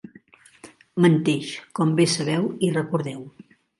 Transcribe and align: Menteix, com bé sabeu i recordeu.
Menteix, 1.05 1.51
com 1.81 1.91
bé 2.01 2.07
sabeu 2.15 2.49
i 2.69 2.71
recordeu. 2.79 3.21